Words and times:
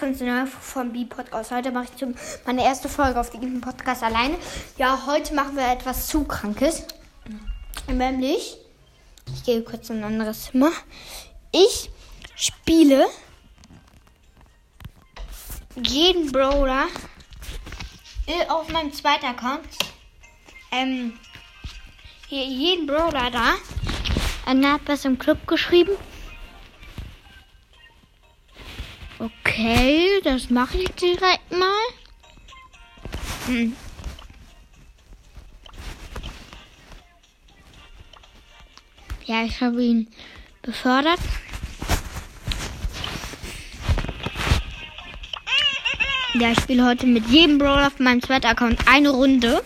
willkommen 0.00 0.16
zu 0.16 0.24
einer 0.24 0.46
von 0.46 0.94
B-Podcast. 0.94 1.50
Heute 1.50 1.72
mache 1.72 1.88
ich 1.94 2.06
meine 2.46 2.64
erste 2.64 2.88
Folge 2.88 3.20
auf 3.20 3.28
diesem 3.28 3.60
Podcast 3.60 4.02
alleine. 4.02 4.34
Ja, 4.78 5.04
heute 5.06 5.34
machen 5.34 5.56
wir 5.56 5.70
etwas 5.70 6.06
zu 6.06 6.24
Krankes. 6.24 6.84
Nämlich, 7.86 8.56
ich 9.34 9.44
gehe 9.44 9.62
kurz 9.62 9.90
in 9.90 9.98
ein 9.98 10.04
anderes 10.04 10.44
Zimmer. 10.44 10.70
Ich 11.52 11.90
spiele 12.34 13.08
jeden 15.76 16.32
Brawler 16.32 16.86
auf 18.48 18.72
meinem 18.72 18.94
zweiten 18.94 19.26
Account. 19.26 19.68
Ähm, 20.72 21.18
hier 22.26 22.46
jeden 22.46 22.86
Brawler 22.86 23.30
da. 23.30 23.54
Anna 24.46 24.72
hat 24.74 24.82
was 24.86 25.04
im 25.04 25.18
Club 25.18 25.46
geschrieben. 25.46 25.92
Okay, 29.20 30.08
das 30.24 30.48
mache 30.48 30.78
ich 30.78 30.88
direkt 30.92 31.50
mal. 31.50 31.84
Hm. 33.44 33.76
Ja, 39.26 39.44
ich 39.44 39.60
habe 39.60 39.84
ihn 39.84 40.08
befördert. 40.62 41.18
Ja, 46.32 46.52
ich 46.52 46.60
spiele 46.60 46.86
heute 46.86 47.06
mit 47.06 47.26
jedem 47.26 47.58
Brawler 47.58 47.88
auf 47.88 47.98
meinem 47.98 48.22
zweiten 48.22 48.46
Account 48.46 48.88
eine 48.88 49.10
Runde. 49.10 49.62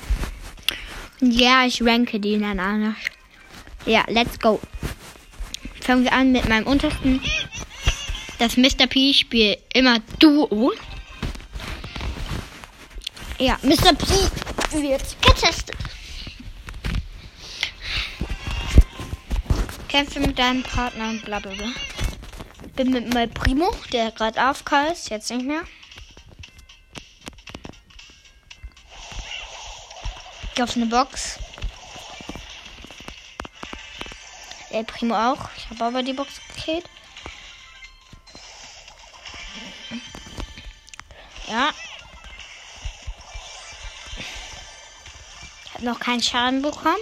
Und 1.20 1.30
ja, 1.30 1.64
ich 1.64 1.80
ranke 1.80 2.18
die 2.18 2.40
dann 2.40 2.58
an. 2.58 2.96
Ja, 3.86 4.02
let's 4.08 4.36
go. 4.40 4.60
Fangen 5.80 6.02
wir 6.02 6.12
an 6.12 6.32
mit 6.32 6.48
meinem 6.48 6.66
untersten 6.66 7.20
das 8.38 8.56
Mr. 8.56 8.86
P 8.86 9.12
spielt 9.12 9.60
immer 9.72 10.00
Duo. 10.18 10.72
Ja, 13.38 13.58
Mr. 13.62 13.94
P 13.94 14.06
wird 14.80 15.16
getestet. 15.22 15.76
Kämpfe 19.88 20.20
mit 20.20 20.38
deinem 20.38 20.62
Partner 20.62 21.10
und 21.10 21.24
bla 21.24 21.38
bla 21.38 21.52
bla. 21.52 21.68
Bin 22.74 22.90
mit 22.90 23.14
meinem 23.14 23.32
Primo, 23.32 23.72
der 23.92 24.10
gerade 24.10 24.40
AFK 24.40 24.90
ist, 24.92 25.10
jetzt 25.10 25.30
nicht 25.30 25.46
mehr. 25.46 25.62
Geh 30.54 30.62
auf 30.62 30.76
eine 30.76 30.86
Box. 30.86 31.38
Der 34.72 34.82
Primo 34.82 35.14
auch. 35.14 35.48
Ich 35.56 35.70
habe 35.70 35.84
aber 35.84 36.02
die 36.02 36.12
Box 36.12 36.40
gekillt. 36.48 36.84
Ja. 41.54 41.72
Habe 45.72 45.84
noch 45.84 46.00
keinen 46.00 46.20
Schaden 46.20 46.62
bekommen. 46.62 46.98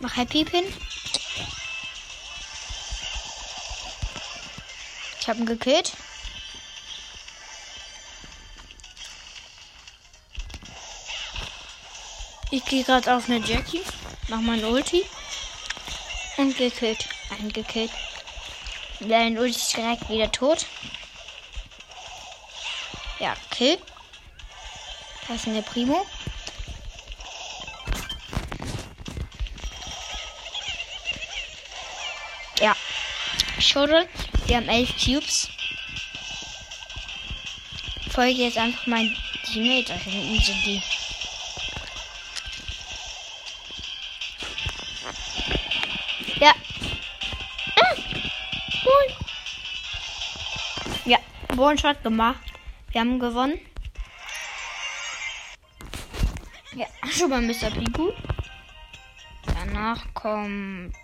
Mach 0.00 0.16
Happy 0.16 0.46
Pin. 0.46 0.64
Ich 5.20 5.28
habe 5.28 5.40
ihn 5.40 5.46
gekillt. 5.46 5.92
Ich 12.50 12.64
gehe 12.64 12.82
gerade 12.82 13.14
auf 13.14 13.28
eine 13.28 13.40
Jackie. 13.40 13.82
Mach 14.28 14.40
mein 14.40 14.64
Ulti. 14.64 15.04
Und 16.38 16.56
gekillt. 16.56 17.10
Eingekillt. 17.28 17.90
Dein 19.08 19.36
Ulti 19.36 19.56
ist 19.56 19.76
direkt 19.76 20.08
wieder 20.08 20.32
tot. 20.32 20.66
Ja, 23.18 23.34
Kill. 23.50 23.78
Das 25.28 25.36
ist 25.36 25.46
der 25.46 25.60
Primo. 25.62 26.06
Ja. 32.60 32.74
Schade. 33.58 34.08
Wir 34.46 34.56
haben 34.56 34.68
elf 34.68 34.90
Cubes. 34.96 35.48
Folge 38.10 38.44
jetzt 38.44 38.56
einfach 38.58 38.86
mein 38.86 39.14
Teammate. 39.44 39.92
Da 39.92 39.94
hinten 39.94 40.40
sind 40.40 40.64
die. 40.64 40.82
One-Shot 51.58 52.02
gemacht. 52.02 52.40
Wir 52.90 53.00
haben 53.00 53.18
gewonnen. 53.18 53.58
Ja, 56.74 56.86
schon 57.10 57.30
mal 57.30 57.42
Mr. 57.42 57.70
Piku. 57.70 58.10
Danach 59.46 60.02
kommt. 60.14 60.94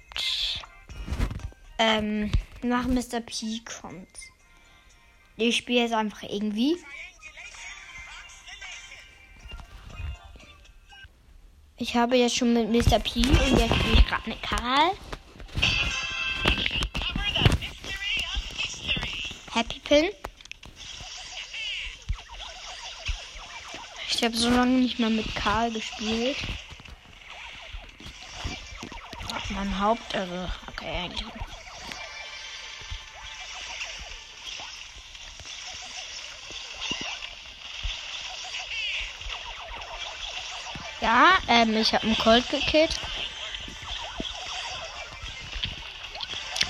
Ähm, 1.78 2.30
nach 2.62 2.86
Mr. 2.86 3.20
P 3.20 3.60
kommt. 3.64 4.08
Ich 5.36 5.56
spiele 5.56 5.80
jetzt 5.80 5.94
einfach 5.94 6.22
irgendwie. 6.22 6.76
Ich 11.78 11.96
habe 11.96 12.16
jetzt 12.16 12.36
schon 12.36 12.52
mit 12.52 12.68
Mr. 12.68 12.98
P 12.98 13.20
und 13.20 13.58
jetzt 13.58 13.74
spiele 13.74 13.94
ich 13.94 14.06
gerade 14.06 14.28
mit 14.28 14.42
Karl. 14.42 14.90
Happy 19.54 19.78
Pin. 19.80 20.10
Ich 24.12 24.24
habe 24.24 24.36
so 24.36 24.50
lange 24.50 24.78
nicht 24.78 24.98
mehr 24.98 25.08
mit 25.08 25.34
Karl 25.34 25.70
gespielt. 25.70 26.36
Mein 29.50 29.80
Haupt, 29.80 30.14
also, 30.14 30.48
okay, 30.68 31.04
eigentlich. 31.04 31.26
Ja, 41.00 41.38
ähm, 41.48 41.76
ich 41.76 41.94
habe 41.94 42.04
einen 42.04 42.18
Colt 42.18 42.48
gekillt. 42.50 43.00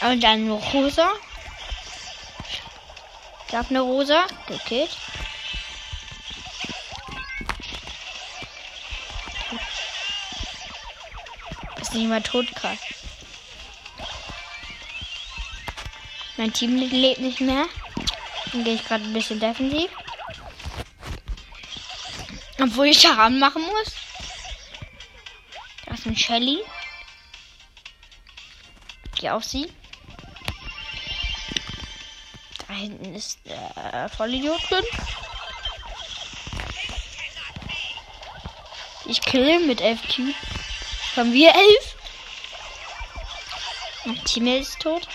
Und 0.02 0.22
dann 0.22 0.32
eine 0.32 0.52
Rosa. 0.52 1.10
Ich 3.48 3.54
habe 3.54 3.68
eine 3.70 3.80
Rosa 3.80 4.26
gekillt. 4.46 4.96
Ist 11.92 12.06
mal 12.06 12.22
tot 12.22 12.46
gerade. 12.54 12.78
Mein 16.36 16.52
Team 16.52 16.76
lebt 16.76 17.20
nicht 17.20 17.40
mehr. 17.40 17.66
Dann 18.52 18.64
gehe 18.64 18.74
ich 18.74 18.84
gerade 18.84 19.04
ein 19.04 19.12
bisschen 19.12 19.40
defensiv. 19.40 19.90
Obwohl 22.60 22.86
ich 22.86 23.00
Schaden 23.00 23.38
machen 23.38 23.62
muss. 23.62 23.94
Da 25.86 25.94
ist 25.94 26.06
ein 26.06 26.16
Shelly. 26.16 26.60
Geh 29.16 29.30
auf 29.30 29.44
sie. 29.44 29.70
Da 32.66 32.74
hinten 32.74 33.14
ist 33.14 33.38
der 33.44 34.08
Vollidiot 34.16 34.60
drin. 34.70 34.84
Ich 39.06 39.20
kill 39.22 39.66
mit 39.66 39.80
11 39.80 40.02
Cube. 40.14 40.34
Haben 41.20 41.34
wir 41.34 41.54
elf? 41.54 41.96
Mein 44.06 44.24
Teammate 44.24 44.60
ist 44.60 44.80
tot. 44.80 45.06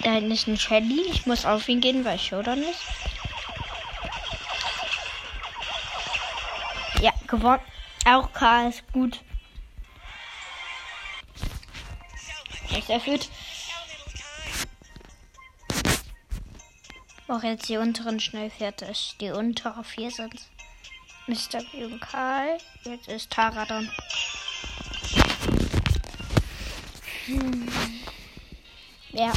Da 0.00 0.10
hinten 0.10 0.32
ist 0.32 0.46
ein 0.48 0.58
Shelly. 0.58 1.00
Ich 1.10 1.24
muss 1.24 1.46
auf 1.46 1.66
ihn 1.66 1.80
gehen, 1.80 2.04
weil 2.04 2.18
Showdown 2.18 2.62
ist. 2.62 2.82
Ja, 7.00 7.14
gewonnen. 7.26 7.62
Auch 8.04 8.34
K 8.34 8.68
ist 8.68 8.82
gut. 8.92 9.20
Ist 12.76 12.90
erfüllt. 12.90 13.30
Auch 17.32 17.42
jetzt 17.42 17.70
die 17.70 17.78
unteren 17.78 18.20
schnell 18.20 18.50
fertig. 18.50 19.16
Die 19.18 19.30
untere 19.30 19.82
vier 19.84 20.10
sind 20.10 20.34
Mr. 21.26 21.62
Und 21.82 21.98
Karl. 21.98 22.58
Jetzt 22.84 23.08
ist 23.08 23.30
Tara 23.30 23.64
dran. 23.64 23.90
Hm. 27.24 27.72
Ja. 29.12 29.32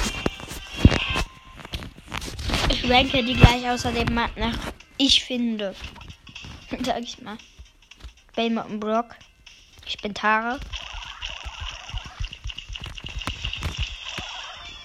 Ich 2.68 2.89
ranke 2.89 3.24
die 3.24 3.33
gleich 3.33 3.65
außerdem 3.69 4.13
nach 4.13 4.57
ich 4.97 5.24
finde. 5.24 5.74
Sag 6.83 7.01
ich 7.01 7.21
mal. 7.21 7.38
Bamer 8.36 8.65
und 8.65 8.81
Brock. 8.81 9.15
Ich 9.88 9.97
bin 10.00 10.13
Tara. 10.13 10.59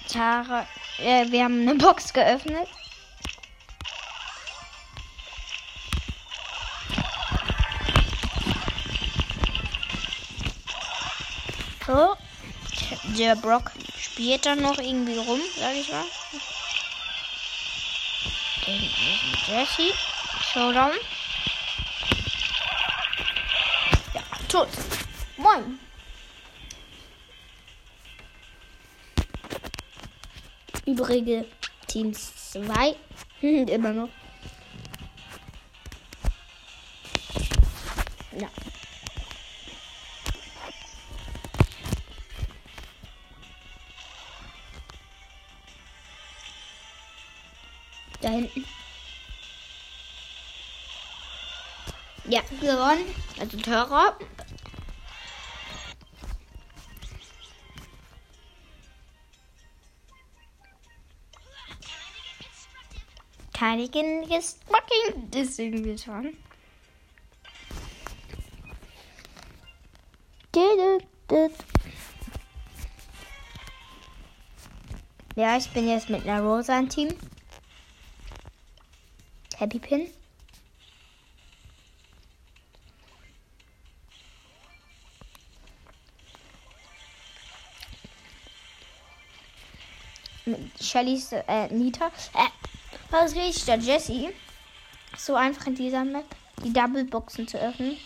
Tara. 0.06 0.64
Äh, 1.00 1.28
wir 1.32 1.42
haben 1.42 1.62
eine 1.62 1.74
Box 1.74 2.12
geöffnet. 2.12 2.68
Der 13.18 13.34
Brock 13.36 13.72
spielt 13.98 14.46
dann 14.46 14.62
noch 14.62 14.78
irgendwie 14.78 15.16
rum, 15.18 15.40
sag 15.58 15.74
ich 15.74 15.90
mal. 15.90 16.04
Den 18.66 18.82
ist 18.82 19.48
Jesse. 19.48 19.94
Showdown. 20.52 20.92
Ja, 24.14 24.22
tot. 24.48 24.68
Moin. 25.36 25.78
Übrige 30.86 31.46
Teams 31.86 32.32
2. 32.52 32.96
Immer 33.42 33.92
noch. 33.92 34.08
Ja, 52.30 52.42
gewonnen. 52.60 53.04
Also 53.40 53.56
teurer. 53.58 54.16
Keinigen 63.52 64.30
ist 64.30 64.62
fucking 64.62 65.28
das 65.32 65.58
irgendwie 65.58 65.98
schon. 65.98 66.36
Ja, 75.34 75.56
ich 75.56 75.68
bin 75.70 75.88
jetzt 75.88 76.08
mit 76.08 76.28
einer 76.28 76.42
Rosa 76.42 76.78
im 76.78 76.88
Team. 76.88 77.08
Happy 79.56 79.80
Pin. 79.80 80.19
Shellys 90.90 91.30
äh, 91.32 91.68
Nita. 91.68 92.06
Äh, 92.34 92.48
was 93.10 93.32
rede 93.34 93.46
ich 93.46 93.64
da? 93.64 93.76
Jessie. 93.76 94.30
So 95.16 95.34
einfach 95.34 95.66
in 95.68 95.76
dieser 95.76 96.04
Map 96.04 96.24
die 96.64 96.72
Double 96.72 97.04
Boxen 97.04 97.46
zu 97.46 97.58
öffnen. 97.60 97.96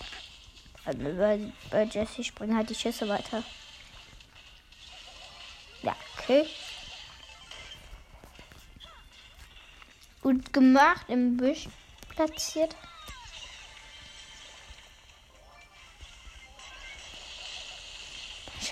Also 0.84 0.98
bei, 1.00 1.40
bei 1.70 1.84
Jessie 1.84 2.24
springen 2.24 2.56
halt 2.56 2.68
die 2.68 2.74
Schüsse 2.74 3.08
weiter. 3.08 3.42
Ja, 5.82 5.96
okay. 6.18 6.46
Gut 10.20 10.52
gemacht 10.52 11.06
im 11.08 11.36
Büsch 11.38 11.68
platziert. 12.10 12.76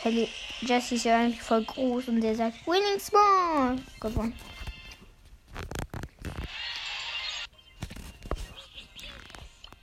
Shelly, 0.03 0.29
Jesse 0.63 0.97
ist 0.97 1.05
ja 1.05 1.17
eigentlich 1.17 1.41
voll 1.41 1.65
groß 1.65 2.09
und 2.09 2.21
der 2.21 2.35
sagt 2.35 2.67
Winning 2.67 2.99
Small. 2.99 3.77
Gewonnen. 4.01 4.35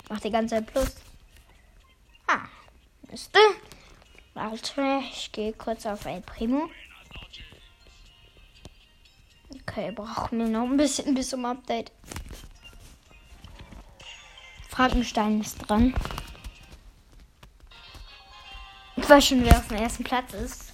Macht 0.10 0.24
die 0.26 0.30
ganze 0.30 0.56
Zeit 0.56 0.68
Plus. 0.68 0.96
Ah, 2.28 2.48
müsste. 3.10 3.40
Warte, 4.34 5.02
ich 5.10 5.32
gehe 5.32 5.54
kurz 5.54 5.86
auf 5.86 6.06
El 6.06 6.20
Primo. 6.22 6.70
Okay, 9.62 9.92
brauchen 9.92 10.40
wir 10.40 10.48
noch 10.48 10.66
ein 10.66 10.76
bisschen 10.76 11.14
bis 11.14 11.30
zum 11.30 11.46
Update. 11.46 11.94
Frankenstein 14.68 15.40
ist 15.40 15.60
dran. 15.60 15.94
Ich 19.10 19.16
weiß 19.16 19.26
schon, 19.26 19.44
wer 19.44 19.58
auf 19.58 19.68
dem 19.68 19.78
ersten 19.78 20.04
Platz 20.04 20.36
ist. 20.36 20.72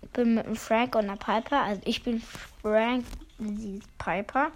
Ich 0.00 0.10
bin 0.10 0.36
mit 0.36 0.46
einem 0.46 0.54
Frank 0.54 0.94
und 0.94 1.10
einer 1.10 1.16
Piper. 1.16 1.62
Also 1.62 1.82
ich 1.86 2.04
bin 2.04 2.22
Frank, 2.62 3.04
sie 3.40 3.78
ist 3.78 3.98
Piper. 3.98 4.52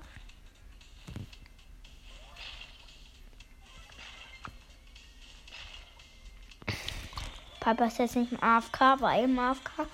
Piper 7.59 7.87
ist 7.89 7.99
jetzt 7.99 8.15
nicht 8.15 8.31
im 8.31 8.41
AFK, 8.41 9.01
war 9.01 9.19
eben 9.19 9.37
AFK. 9.37 9.89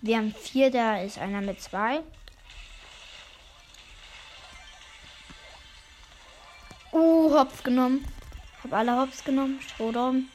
Wir 0.00 0.16
haben 0.16 0.34
vier, 0.34 0.70
da 0.70 1.02
ist 1.02 1.18
einer 1.18 1.42
mit 1.42 1.60
zwei. 1.60 2.02
Uh, 6.94 7.28
Hops 7.34 7.60
genommen. 7.64 8.06
Hab 8.62 8.72
alle 8.72 8.96
Hops 8.96 9.24
genommen. 9.24 9.60
Strohdaum. 9.60 10.28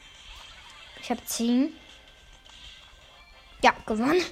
Ich 1.00 1.10
habe 1.10 1.24
zehn. 1.24 1.72
Ja, 3.62 3.72
gewonnen. 3.86 4.22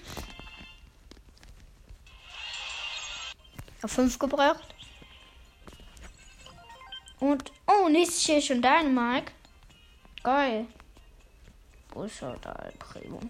Auf 3.81 3.93
fünf 3.93 4.19
gebracht. 4.19 4.75
Und, 7.19 7.51
oh, 7.67 7.89
nächstes 7.89 8.27
hier 8.27 8.43
schon 8.43 8.61
dein 8.61 8.95
Mike. 8.95 9.33
Geil. 10.23 10.67
Wo 11.95 12.03
ist 12.03 12.21
er 12.21 12.37
da, 12.43 12.53
Primo? 12.79 13.21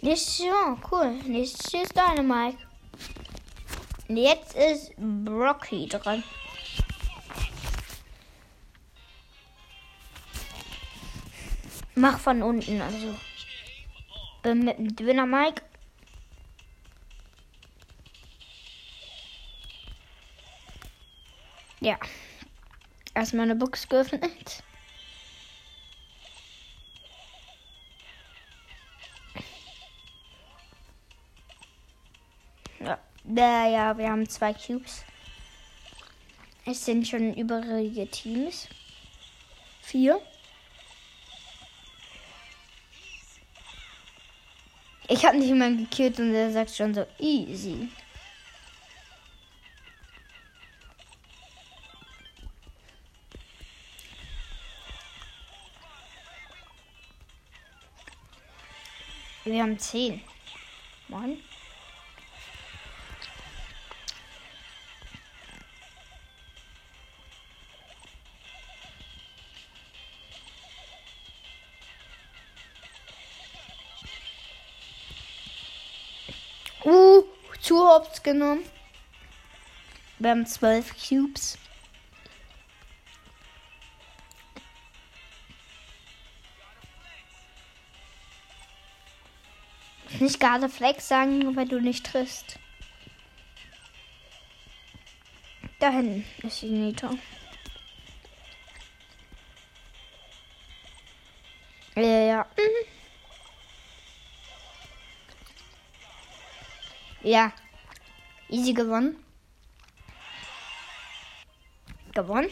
Nächstes 0.00 0.38
Jahr, 0.38 0.76
cool. 0.90 1.12
Nächstes 1.24 1.70
Jahr 1.70 1.82
ist 1.84 1.96
deine 1.96 2.24
Mike. 2.24 2.58
Und 4.08 4.16
jetzt 4.16 4.56
ist 4.56 4.92
Brocky 4.96 5.86
dran. 5.86 6.24
Mach 11.98 12.20
von 12.20 12.42
unten, 12.44 12.80
also. 12.80 13.16
Bin 14.42 14.64
mit 14.64 14.78
dem 14.78 14.94
Döner 14.94 15.26
Mike. 15.26 15.62
Ja. 21.80 21.98
Erstmal 23.14 23.46
eine 23.46 23.56
Box 23.56 23.88
geöffnet. 23.88 24.62
Ja, 33.24 33.98
wir 33.98 34.08
haben 34.08 34.28
zwei 34.28 34.54
Cubes. 34.54 35.04
Es 36.64 36.84
sind 36.84 37.08
schon 37.08 37.34
übrige 37.34 38.08
Teams. 38.08 38.68
Vier. 39.82 40.20
Ich 45.10 45.24
habe 45.24 45.38
nicht 45.38 45.54
mal 45.54 45.74
gekillt 45.74 46.18
und 46.20 46.34
er 46.34 46.52
sagt 46.52 46.70
schon 46.70 46.94
so 46.94 47.06
easy. 47.18 47.88
Wir 59.44 59.62
haben 59.62 59.78
zehn. 59.78 60.20
Mann. 61.08 61.38
Zu 77.98 78.04
Hops 78.04 78.22
genommen. 78.22 78.62
Wir 80.18 80.30
haben 80.30 80.46
zwölf 80.46 80.94
Cubes. 80.96 81.58
Kannst 90.06 90.20
nicht 90.20 90.40
gerade 90.40 90.68
Flex 90.68 91.08
sagen, 91.08 91.56
weil 91.56 91.68
du 91.68 91.80
nicht 91.80 92.06
triffst. 92.06 92.58
Da 95.78 95.90
hinten 95.90 96.24
ist 96.46 96.62
die 96.62 96.70
Nita. 96.70 97.10
Ja, 101.94 102.02
ja. 102.02 102.46
Mhm. 102.56 102.88
Ja. 107.22 107.52
Easy 108.48 108.72
gewonnen. 108.72 109.16
Gewonnen. 112.14 112.50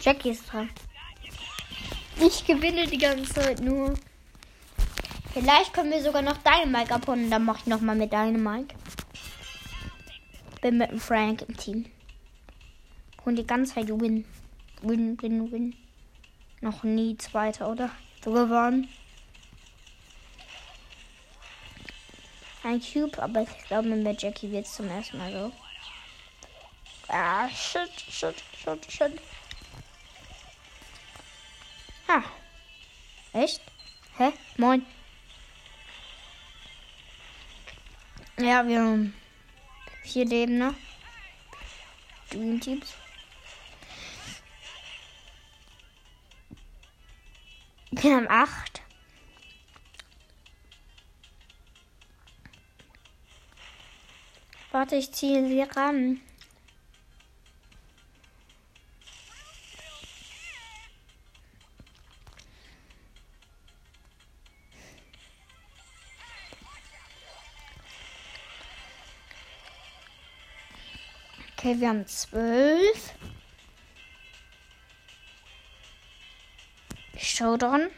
Jackie 0.00 0.30
ist 0.30 0.52
dran. 0.52 0.68
Ich 2.20 2.44
gewinne 2.44 2.86
die 2.86 2.98
ganze 2.98 3.32
Zeit 3.32 3.60
nur. 3.60 3.94
Vielleicht 5.32 5.72
können 5.72 5.90
wir 5.90 6.02
sogar 6.02 6.22
noch 6.22 6.36
deine 6.38 6.70
Mike 6.70 6.94
abholen. 6.94 7.30
Dann 7.30 7.44
mach 7.44 7.60
ich 7.60 7.66
nochmal 7.66 7.96
mit 7.96 8.12
deinem 8.12 8.42
Mike. 8.42 8.74
Bin 10.60 10.78
mit 10.78 10.90
dem 10.90 11.00
Frank 11.00 11.42
im 11.42 11.56
Team. 11.56 11.86
Und 13.24 13.36
die 13.36 13.46
ganze 13.46 13.74
Zeit 13.74 13.88
win. 13.88 14.24
Win, 14.82 15.20
win, 15.22 15.50
win. 15.50 15.76
Noch 16.60 16.82
nie 16.82 17.16
Zweiter, 17.18 17.70
oder? 17.70 17.90
So 18.24 18.32
gewonnen. 18.32 18.88
Ein 22.74 22.82
Cube, 22.82 23.22
aber 23.22 23.42
ich 23.42 23.68
glaube, 23.68 23.88
mit 23.88 24.20
Jackie 24.20 24.50
wird 24.50 24.66
es 24.66 24.74
zum 24.74 24.88
ersten 24.88 25.16
Mal 25.16 25.30
so. 25.30 25.52
Ah, 27.06 27.48
shit, 27.48 27.88
shit, 28.10 28.34
shit, 28.60 28.92
shit. 28.92 29.20
Ah. 32.08 32.24
Echt? 33.32 33.60
Hä? 34.18 34.32
Moin. 34.56 34.84
Ja, 38.38 38.66
wir 38.66 38.80
haben 38.80 39.14
vier 40.02 40.24
Leben 40.24 40.58
noch. 40.58 40.74
Dream 42.30 42.60
Teams. 42.60 42.92
Wir 47.92 48.16
haben 48.16 48.28
acht. 48.28 48.73
Warte, 54.84 54.96
ich 54.96 55.12
ziehe 55.12 55.48
sie 55.48 55.62
ran. 55.62 56.20
Okay, 71.56 71.80
wir 71.80 71.88
haben 71.88 72.06
zwölf. 72.06 73.14
Showdown. 77.16 77.88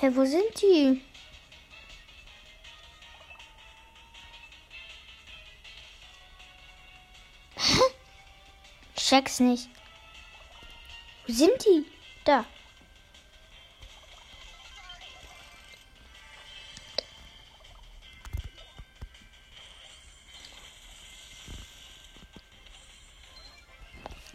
Hä, 0.00 0.06
hey, 0.06 0.16
wo 0.16 0.24
sind 0.24 0.62
die? 0.62 1.02
Check's 8.96 9.40
nicht. 9.40 9.68
Wo 11.26 11.32
sind 11.34 11.62
die? 11.66 11.84
Da. 12.24 12.46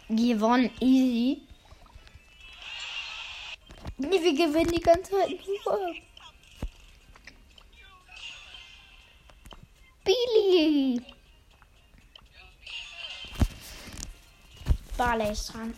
Gewonnen, 0.08 0.70
easy. 0.80 1.42
Nee, 4.08 4.22
wir 4.22 4.34
gewinnen 4.34 4.70
die 4.70 4.80
ganze 4.80 5.10
Zeit 5.10 5.30
nur. 5.64 5.94
Billy. 10.04 11.02
Barley 14.96 15.32
ist 15.32 15.52
dran. 15.52 15.74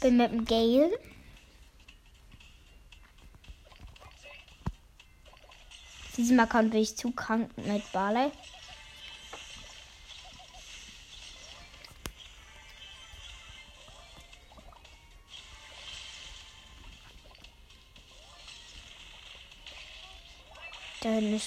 Bin 0.00 0.18
mit 0.18 0.32
dem 0.32 0.44
Gale. 0.44 0.98
Diesem 6.16 6.40
Account 6.40 6.74
ich 6.74 6.94
zu 6.96 7.10
krank 7.12 7.50
mit 7.56 7.90
Barley. 7.92 8.30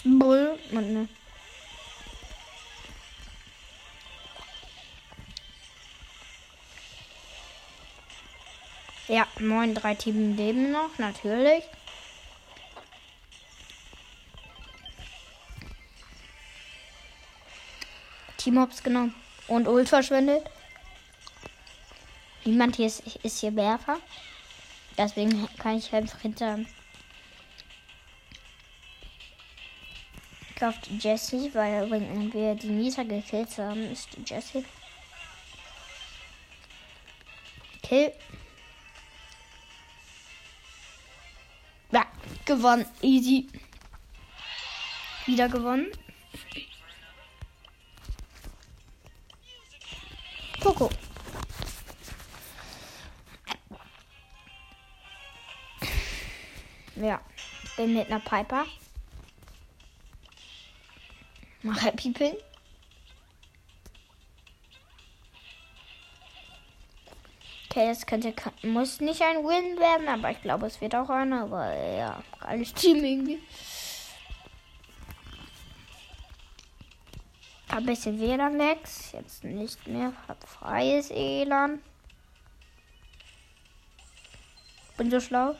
Bull 0.03 0.58
und 0.72 0.94
ne. 0.94 1.08
Ja, 9.08 9.27
neun, 9.39 9.74
drei 9.74 9.96
Team 9.96 10.36
leben 10.36 10.72
noch, 10.72 10.98
natürlich. 11.00 11.63
Teamhops 18.38 18.84
genommen 18.84 19.15
und 19.48 19.68
Ult 19.68 19.89
verschwendet. 19.89 20.44
Niemand 22.46 22.75
hier 22.75 22.88
ist, 22.88 23.01
ist 23.24 23.39
hier 23.39 23.56
Werfer. 23.56 23.98
Deswegen 24.98 25.48
kann 25.58 25.77
ich 25.77 25.94
einfach 25.94 26.20
hinter 26.22 26.60
kauft 30.60 30.89
Jesse, 31.00 31.54
weil 31.54 31.89
wenn 31.89 32.34
wir 32.34 32.56
die 32.56 32.68
Nita 32.68 33.04
gekillt 33.04 33.58
haben, 33.58 33.92
ist 33.92 34.10
Jesse. 34.25 34.63
Kill. 37.82 38.12
Ja, 41.92 42.06
gewonnen. 42.46 42.86
Easy. 43.01 43.48
Wieder 45.25 45.48
gewonnen. 45.48 45.92
Coco. 50.62 50.89
Ja, 56.96 57.22
bin 57.78 57.94
mit 57.94 58.08
einer 58.08 58.20
Piper. 58.20 58.66
Mach 61.70 61.84
Happy 61.84 62.10
Pin. 62.10 62.34
Okay, 67.70 67.92
es 67.92 68.08
könnte, 68.08 68.34
muss 68.64 69.00
nicht 69.00 69.22
ein 69.22 69.38
Win 69.46 69.78
werden, 69.78 70.08
aber 70.08 70.32
ich 70.32 70.42
glaube, 70.42 70.66
es 70.66 70.82
wird 70.82 70.96
auch 70.96 71.10
einer. 71.10 71.44
Aber 71.44 71.72
ja, 71.72 72.24
geiles 72.40 72.74
Team 72.74 73.04
irgendwie. 73.04 73.40
Ein 77.68 77.86
bisschen 77.86 78.20
WLAN-Lags. 78.20 79.12
Jetzt 79.12 79.44
nicht 79.44 79.88
mehr. 79.88 80.14
Hat 80.28 80.44
freies 80.44 81.12
ELAN. 81.12 81.84
Bin 84.98 85.12
so 85.12 85.20
schlau. 85.20 85.56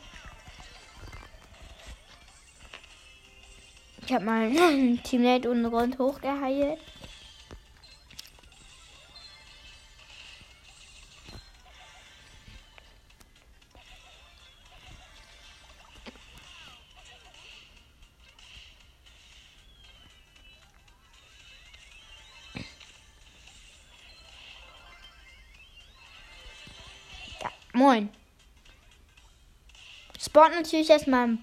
Ich 4.10 4.14
habe 4.16 4.24
meinen 4.24 5.00
Teammate 5.04 5.48
unten 5.48 5.66
rund 5.66 5.96
hochgeheilt. 6.00 6.80
Moin. 27.72 28.10
Sport 30.18 30.50
natürlich 30.56 30.90
erstmal 30.90 31.28
im 31.28 31.40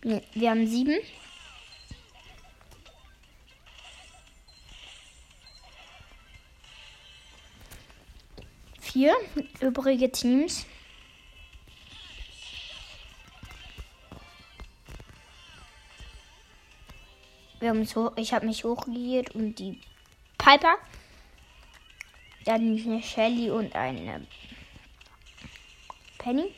wir 0.00 0.50
haben 0.50 0.66
sieben. 0.66 0.96
Vier 8.80 9.14
übrige 9.60 10.10
Teams. 10.10 10.66
Wir 17.60 17.70
haben 17.70 17.84
so, 17.84 18.12
ich 18.16 18.32
habe 18.32 18.46
mich 18.46 18.62
hochgegiert 18.62 19.34
und 19.34 19.56
die 19.58 19.80
Piper. 20.38 20.76
Dann 22.44 22.78
eine 22.78 23.02
Shelly 23.02 23.50
und 23.50 23.74
eine 23.74 24.26
Penny. 26.18 26.54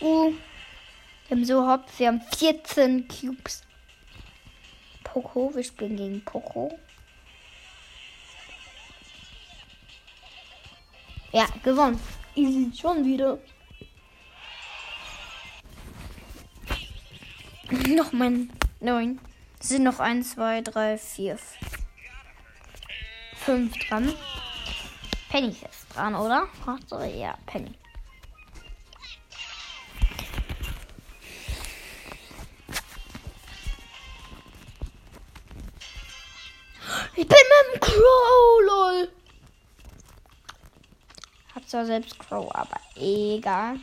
Uh, 0.00 0.32
wir 1.26 1.36
haben 1.36 1.44
so 1.44 1.66
Hops, 1.66 1.98
wir 1.98 2.08
haben 2.08 2.20
14 2.36 3.08
Cubes. 3.08 3.62
Poco, 5.02 5.52
wir 5.54 5.64
spielen 5.64 5.96
gegen 5.96 6.24
Poco. 6.24 6.78
Ja, 11.32 11.46
gewonnen. 11.62 12.00
Easy, 12.36 12.70
schon 12.80 13.04
wieder. 13.04 13.38
noch 17.88 18.12
mein 18.12 18.50
neun. 18.80 19.20
Sind 19.60 19.82
noch 19.82 19.98
1, 19.98 20.34
2, 20.34 20.62
3, 20.62 20.96
4, 20.96 21.38
5 23.34 23.78
dran. 23.88 24.14
Penny 25.28 25.48
ist 25.48 25.62
jetzt 25.62 25.94
dran, 25.94 26.14
oder? 26.14 26.46
Ach 26.64 26.78
so, 26.86 27.02
ja, 27.02 27.36
Penny. 27.46 27.72
Ich 37.18 37.26
bin 37.26 37.36
mit 37.36 37.74
dem 37.74 37.80
Crow, 37.80 38.60
lol. 38.64 39.12
Hab 41.52 41.68
zwar 41.68 41.84
selbst 41.84 42.16
Crow, 42.16 42.48
aber 42.54 42.78
egal. 42.94 43.80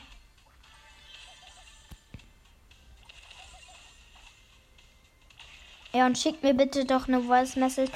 Ja, 5.91 6.05
und 6.05 6.17
schickt 6.17 6.43
mir 6.43 6.53
bitte 6.53 6.85
doch 6.85 7.09
eine 7.09 7.21
Voice 7.21 7.57
Message. 7.57 7.91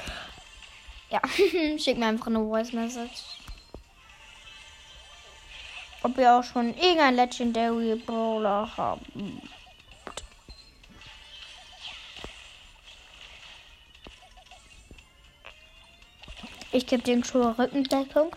Ja, 1.08 1.22
schickt 1.78 1.98
mir 1.98 2.08
einfach 2.08 2.26
eine 2.26 2.40
Voice 2.40 2.74
Message. 2.74 3.22
Ob 6.02 6.18
ihr 6.18 6.34
auch 6.34 6.44
schon 6.44 6.74
irgendein 6.74 7.16
Legendary 7.16 7.94
Brawler 7.94 8.70
habt. 8.76 9.06
Ich 16.72 16.86
gebe 16.86 17.02
den 17.02 17.24
schon 17.24 17.42
Rückendeckung. 17.42 18.34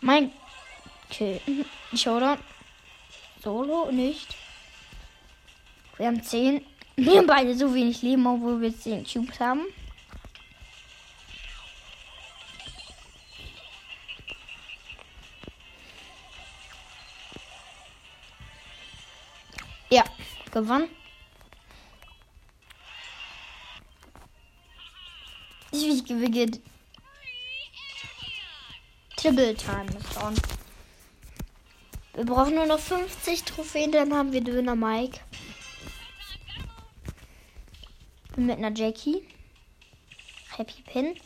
Mein 0.00 0.32
Kill. 1.10 1.40
Showdown. 1.94 2.38
Solo 3.42 3.92
nicht. 3.92 4.34
Wir 5.98 6.06
haben 6.06 6.22
10. 6.22 6.64
Wir 6.96 7.18
haben 7.18 7.26
beide 7.26 7.54
so 7.54 7.74
wenig 7.74 8.00
Leben, 8.00 8.26
obwohl 8.26 8.60
wir 8.62 8.76
10 8.76 9.04
Cubes 9.04 9.38
haben. 9.38 9.66
Gewonnen. 20.60 20.88
Ich 25.72 26.04
beginnt. 26.04 26.60
Triple 29.16 29.54
Time 29.54 29.86
ist 29.86 30.22
on. 30.22 30.34
Wir 32.14 32.24
brauchen 32.24 32.54
nur 32.54 32.66
noch 32.66 32.78
50 32.78 33.44
Trophäen, 33.44 33.92
dann 33.92 34.14
haben 34.14 34.32
wir 34.32 34.40
Döner 34.40 34.74
Mike. 34.74 35.20
Mit 38.36 38.58
einer 38.58 38.74
Jackie. 38.74 39.26
Happy 40.56 40.82
Pin. 40.82 41.16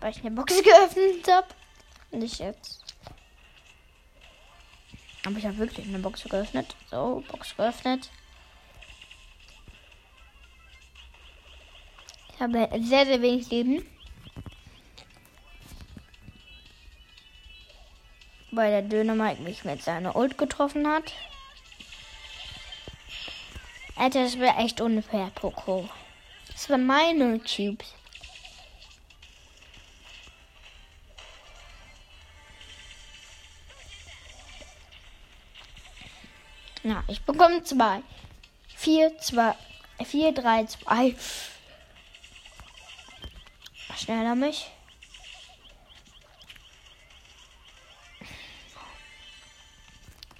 Weil 0.00 0.12
ich 0.12 0.20
eine 0.20 0.30
Box 0.32 0.54
geöffnet 0.62 1.26
habe. 1.28 1.48
Nicht 2.12 2.38
jetzt. 2.38 2.79
Aber 5.30 5.38
ich 5.38 5.46
habe 5.46 5.58
wirklich 5.58 5.86
eine 5.86 6.00
Box 6.00 6.24
geöffnet. 6.24 6.74
So, 6.90 7.22
Box 7.30 7.56
geöffnet. 7.56 8.10
Ich 12.34 12.40
habe 12.40 12.68
sehr, 12.82 13.06
sehr 13.06 13.22
wenig 13.22 13.48
Leben. 13.48 13.86
Weil 18.50 18.72
der 18.72 18.82
Dönermike 18.82 19.42
mich 19.42 19.64
mit 19.64 19.80
seiner 19.84 20.16
Ult 20.16 20.36
getroffen 20.36 20.88
hat. 20.88 21.12
Alter, 23.94 24.24
das 24.24 24.36
wäre 24.40 24.56
echt 24.56 24.80
unfair, 24.80 25.30
Poco. 25.36 25.88
Das 26.50 26.68
waren 26.68 26.86
meine 26.86 27.38
Cubes. 27.38 27.94
Ich 37.08 37.22
bekomme 37.22 37.62
zwei. 37.64 38.02
Vier, 38.68 39.16
zwei, 39.18 39.54
vier, 40.04 40.32
drei, 40.32 40.64
zwei. 40.64 41.14
Schneller 43.96 44.34
mich. 44.34 44.70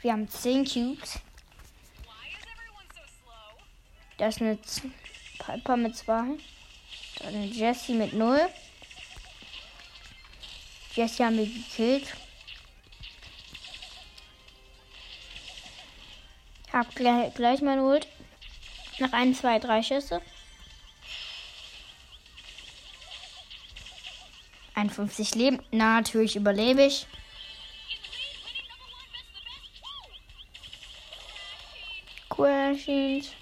Wir 0.00 0.12
haben 0.12 0.28
zehn 0.30 0.64
Cubes. 0.64 1.18
Da 4.16 4.28
ist 4.28 4.40
eine 4.40 4.58
Piper 5.38 5.76
mit 5.76 5.96
zwei. 5.96 6.38
Da 7.18 7.28
eine 7.28 7.44
Jessie 7.44 7.94
mit 7.94 8.14
null. 8.14 8.40
Jessie 10.94 11.24
haben 11.24 11.36
wir 11.36 11.46
gekillt. 11.46 12.14
Hab 16.80 16.94
gleich, 16.94 17.34
gleich 17.34 17.60
mein 17.60 17.78
Ult. 17.80 18.08
Nach 19.00 19.12
1, 19.12 19.40
2, 19.40 19.58
3 19.58 19.82
Schüsse. 19.82 20.22
51 24.72 25.34
Leben. 25.34 25.62
Na, 25.72 25.96
natürlich 25.96 26.36
überlebe 26.36 26.84
ich. 26.84 27.06
Questions. 32.30 33.32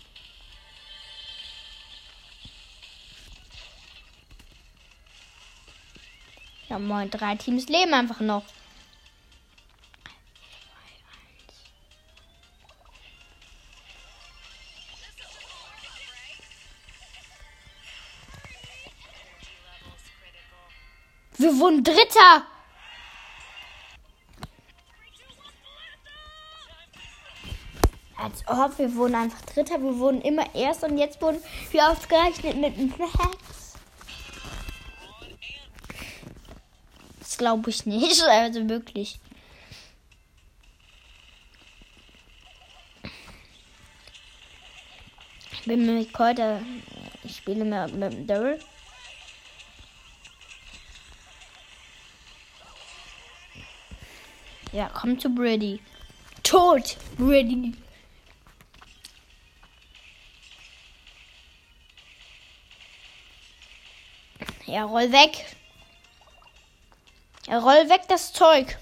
Ja, 6.69 6.81
moin, 6.81 7.09
drei 7.09 7.37
Teams 7.37 7.69
leben 7.69 7.95
einfach 7.95 8.19
noch. 8.19 8.43
Wurden 21.59 21.83
Dritter. 21.83 22.47
Als 28.17 28.47
ob 28.47 28.79
wir 28.79 28.95
wurden 28.95 29.15
einfach 29.15 29.41
Dritter. 29.43 29.81
Wir 29.81 29.99
wurden 29.99 30.21
immer 30.21 30.55
erst 30.55 30.85
und 30.85 30.99
jetzt 30.99 31.21
wurden 31.23 31.41
wir 31.71 31.89
ausgerechnet 31.89 32.57
mit 32.57 32.77
einem 32.77 32.95
Max. 32.99 33.75
Das 37.21 37.39
glaube 37.39 37.71
ich 37.71 37.87
nicht. 37.87 38.23
Also 38.29 38.69
wirklich. 38.69 39.19
Ich 45.53 45.65
bin 45.65 45.87
mit 45.87 46.19
heute. 46.19 46.63
Ich 47.25 47.37
spiele 47.37 47.65
mit, 47.65 47.95
mit 47.95 48.31
Daryl. 48.31 48.59
Ja, 54.73 54.91
komm 54.93 55.19
zu 55.19 55.31
Brady. 55.31 55.81
Tod, 56.43 56.97
Brady. 57.17 57.75
Ja, 64.67 64.85
roll 64.85 65.11
weg. 65.11 65.47
Ja, 67.47 67.59
roll 67.59 67.89
weg 67.89 68.03
das 68.09 68.33
Zeug. 68.33 68.77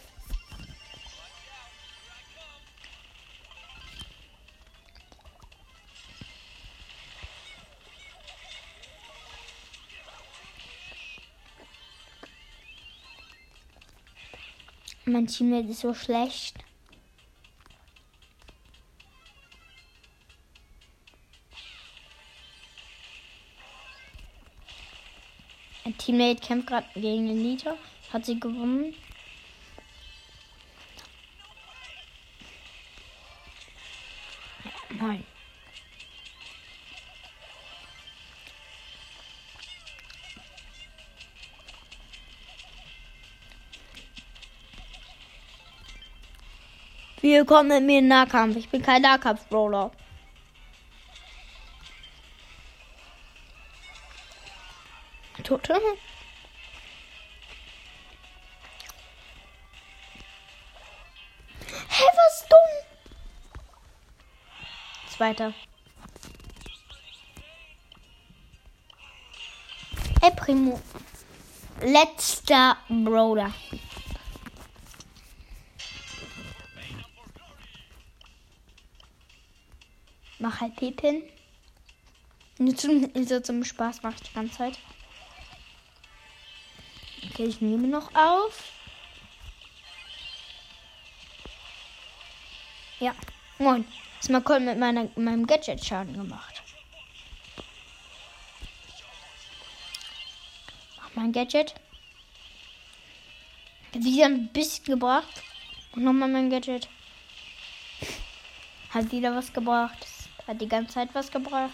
Mein 15.26 15.32
Teammate 15.32 15.70
ist 15.70 15.80
so 15.80 15.92
schlecht. 15.92 16.54
Ein 25.84 25.98
Teammate 25.98 26.40
kämpft 26.40 26.68
gerade 26.68 26.86
gegen 26.94 27.26
den 27.26 27.42
Nita. 27.42 27.76
Hat 28.12 28.24
sie 28.24 28.38
gewonnen. 28.38 28.94
Nein. 34.90 35.24
Willkommen 47.28 47.68
mit 47.68 47.82
mir 47.82 47.98
in 47.98 48.06
Nahkampf. 48.06 48.54
Ich 48.54 48.68
bin 48.68 48.80
kein 48.82 49.02
Nahkampf-Brawler. 49.02 49.90
Tote. 55.42 55.74
Hey, 61.88 62.06
was 62.14 62.46
dumm? 62.48 62.58
Zweiter. 65.08 65.52
Hey, 70.20 70.30
Primo. 70.36 70.80
Letzter 71.80 72.76
Brawler. 72.88 73.52
Mach 80.38 80.60
halt 80.60 80.76
Pepin. 80.76 81.22
Nur 82.58 82.76
zum, 82.76 83.10
so 83.26 83.40
zum 83.40 83.64
Spaß 83.64 84.02
mache 84.02 84.16
ich 84.16 84.28
die 84.28 84.34
ganze 84.34 84.56
Zeit. 84.56 84.78
Okay, 87.30 87.44
ich 87.44 87.60
nehme 87.60 87.88
noch 87.88 88.14
auf. 88.14 88.72
Ja, 92.98 93.14
moin. 93.58 93.84
Ist 94.20 94.30
mal 94.30 94.42
cool 94.48 94.60
mit 94.60 94.78
meiner, 94.78 95.08
meinem 95.16 95.46
Gadget 95.46 95.84
Schaden 95.84 96.16
gemacht. 96.16 96.62
Mach 100.96 101.10
mein 101.14 101.32
Gadget. 101.32 101.74
Wieder 103.92 104.26
ein 104.26 104.48
bisschen 104.52 104.84
gebracht. 104.84 105.42
Und 105.92 106.04
nochmal 106.04 106.28
mein 106.28 106.48
Gadget. 106.48 106.88
Hat 108.90 109.12
wieder 109.12 109.34
was 109.34 109.52
gebracht. 109.52 110.06
Hat 110.46 110.60
die 110.60 110.68
ganze 110.68 110.94
Zeit 110.94 111.08
was 111.12 111.30
gebracht. 111.30 111.72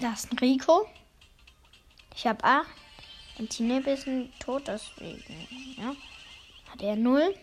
Da 0.00 0.12
ist 0.12 0.32
ein 0.32 0.38
Rico. 0.38 0.88
Ich 2.14 2.26
habe 2.26 2.42
8. 2.42 2.66
Ein 3.38 3.48
Teammate 3.48 3.90
ist 3.90 4.06
ein 4.06 4.32
tot, 4.40 4.66
deswegen. 4.66 5.76
Ja. 5.76 5.94
Hat 6.70 6.82
er 6.82 6.96
0. 6.96 7.34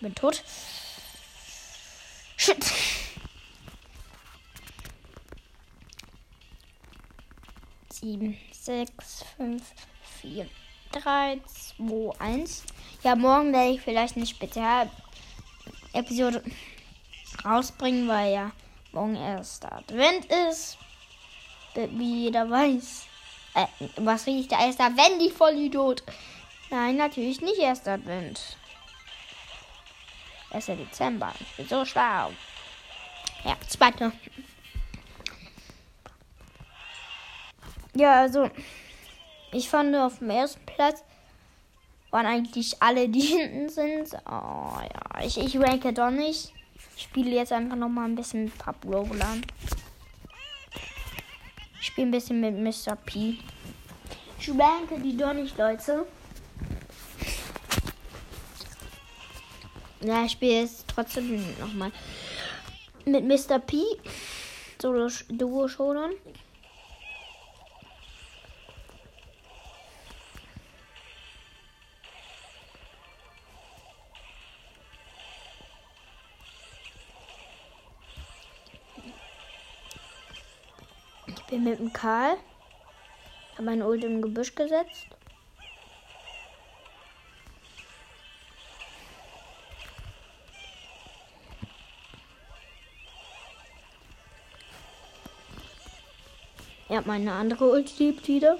Bin 0.00 0.14
tot. 0.14 0.42
Shit. 2.36 2.64
Sieben, 8.00 8.38
sechs, 8.52 9.24
fünf, 9.36 9.74
vier, 10.20 10.48
drei, 10.92 11.40
zwei, 11.46 12.16
eins. 12.20 12.62
Ja, 13.02 13.16
morgen 13.16 13.52
werde 13.52 13.72
ich 13.72 13.80
vielleicht 13.80 14.16
eine 14.16 14.24
Spezial-Episode 14.24 16.44
rausbringen, 17.44 18.06
weil 18.06 18.34
ja 18.34 18.52
morgen 18.92 19.16
erst 19.16 19.64
Advent 19.64 20.26
ist. 20.26 20.78
Wie 21.74 22.26
jeder 22.26 22.48
weiß. 22.48 23.06
Äh, 23.54 23.66
was 23.96 24.26
riecht 24.26 24.52
der 24.52 24.60
erste 24.60 24.84
Advent, 24.84 25.20
die 25.20 25.30
Vollidiot? 25.30 26.04
Nein, 26.70 26.98
natürlich 26.98 27.40
nicht 27.40 27.58
erst 27.58 27.88
Advent. 27.88 28.56
1. 30.50 30.66
Dezember. 30.66 31.34
Ich 31.40 31.56
bin 31.56 31.66
so 31.66 31.84
schlau. 31.84 32.30
Ja, 33.44 33.56
zweite. 33.66 34.12
Ja, 37.98 38.20
also, 38.20 38.48
ich 39.50 39.68
fand 39.68 39.96
auf 39.96 40.20
dem 40.20 40.30
ersten 40.30 40.64
Platz 40.66 41.02
waren 42.10 42.26
eigentlich 42.26 42.80
alle, 42.80 43.08
die 43.08 43.20
hinten 43.36 43.68
sind. 43.68 44.14
Oh 44.24 44.78
ja, 44.78 45.24
ich, 45.24 45.36
ich 45.36 45.58
ranke 45.58 45.92
doch 45.92 46.10
nicht. 46.10 46.52
Ich 46.96 47.02
spiele 47.02 47.30
jetzt 47.30 47.52
einfach 47.52 47.74
noch 47.74 47.88
mal 47.88 48.04
ein 48.04 48.14
bisschen 48.14 48.52
Pub 48.52 48.76
Roland. 48.84 49.48
Ich 51.80 51.88
spiele 51.88 52.06
ein 52.06 52.10
bisschen 52.12 52.40
mit 52.40 52.56
Mr. 52.56 52.94
P. 52.94 53.38
Ich 54.38 54.48
ranke 54.50 55.00
die 55.00 55.16
doch 55.16 55.32
nicht, 55.32 55.58
Leute. 55.58 56.06
Ja, 60.02 60.24
ich 60.24 60.32
spiele 60.32 60.60
jetzt 60.60 60.86
trotzdem 60.86 61.44
nochmal 61.58 61.90
mit 63.04 63.24
Mr. 63.24 63.58
P. 63.58 63.82
Solo 64.80 65.08
Duo 65.30 65.66
Showdown. 65.66 66.12
Bin 81.58 81.64
mit 81.64 81.78
dem 81.78 81.92
Karl. 81.92 82.36
Habe 83.54 83.62
mein 83.62 83.82
Ult 83.82 84.04
im 84.04 84.22
Gebüsch 84.22 84.54
gesetzt. 84.54 85.06
Er 96.88 96.98
hat 96.98 97.06
meine 97.06 97.32
andere 97.32 97.70
Ulti 97.70 98.16
wieder. 98.26 98.58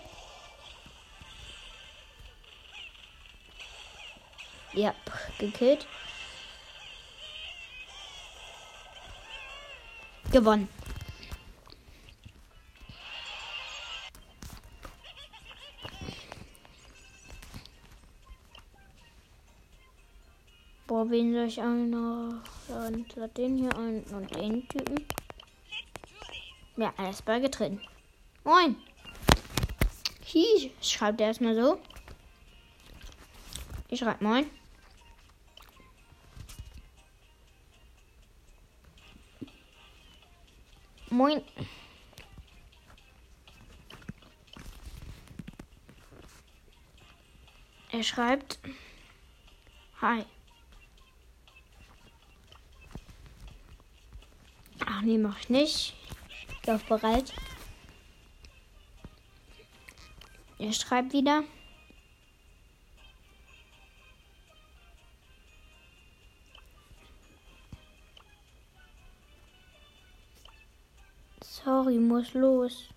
Ja, 4.74 4.94
gekillt. 5.38 5.86
Gewonnen. 10.30 10.77
Boah, 21.48 21.54
wen 21.54 21.54
soll 21.54 21.54
ich 21.54 21.60
einer? 21.60 22.42
Lad 23.16 23.36
den 23.38 23.56
hier 23.56 23.76
ein 23.76 24.02
und 24.04 24.34
den 24.34 24.68
Typen. 24.68 25.06
Ja, 26.76 26.92
alles 26.96 27.22
beigetreten. 27.22 27.80
Moin. 28.44 28.76
Hi, 30.34 30.72
schreibt 30.82 31.20
er 31.20 31.28
erstmal 31.28 31.54
so. 31.54 31.80
Ich 33.88 34.00
schreibe 34.00 34.22
moin. 34.22 34.50
Moin. 41.10 41.42
Er 47.90 48.02
schreibt 48.02 48.58
Hi. 50.02 50.24
Ach 54.98 55.02
nee, 55.02 55.16
mach 55.16 55.38
ich 55.38 55.48
nicht. 55.48 55.94
Ich 56.50 56.82
bereit. 56.82 57.32
Er 60.58 60.72
schreibt 60.72 61.12
wieder. 61.12 61.44
Sorry, 71.42 71.98
muss 71.98 72.34
los. 72.34 72.88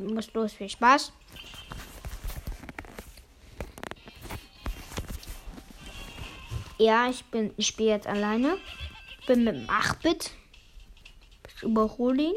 Muss 0.00 0.32
los, 0.34 0.52
viel 0.52 0.68
Spaß. 0.68 1.12
Ja, 6.78 7.10
ich 7.10 7.24
bin, 7.24 7.52
ich 7.56 7.66
spiele 7.66 7.90
jetzt 7.90 8.06
alleine. 8.06 8.56
Bin 9.26 9.42
mit 9.42 9.56
dem 9.56 9.66
8-Bit. 9.66 10.30
Ich 11.56 11.62
überhole 11.64 12.22
ihn. 12.22 12.34